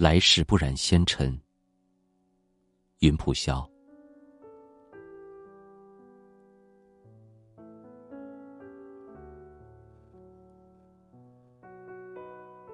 [0.00, 1.38] 来世不染纤尘。
[3.00, 3.68] 云浦霄，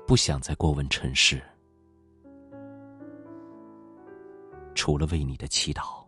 [0.07, 1.43] 不想再过问尘世，
[4.77, 6.07] 除了为你的祈祷。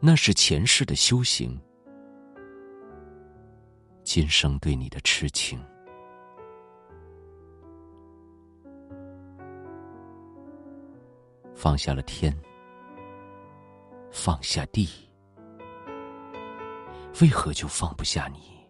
[0.00, 1.56] 那是前世的修行，
[4.02, 5.64] 今生对你的痴情。
[11.64, 12.30] 放下了天，
[14.12, 14.86] 放下地，
[17.22, 18.68] 为何就放不下你？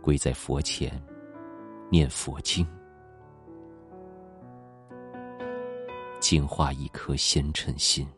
[0.00, 0.90] 跪在佛前，
[1.90, 2.66] 念佛经。
[6.18, 8.08] 净化一颗纤尘心，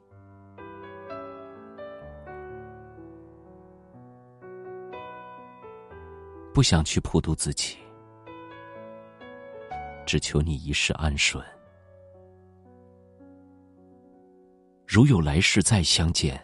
[6.52, 7.76] 不想去普度自己，
[10.06, 11.44] 只求你一世安顺。
[14.86, 16.40] 如有来世再相见，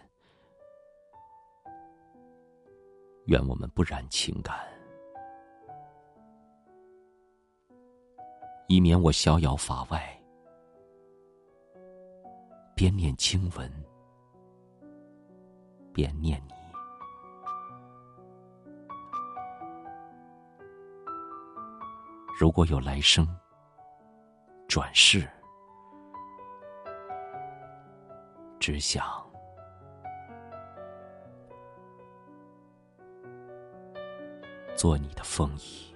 [3.25, 4.55] 愿我们不染情感，
[8.67, 10.01] 以免我逍遥法外。
[12.75, 13.71] 边念经文，
[15.93, 16.53] 边念你。
[22.39, 23.27] 如果有来生，
[24.71, 25.27] 转世，
[28.57, 29.05] 只想
[34.73, 35.90] 做你的风衣。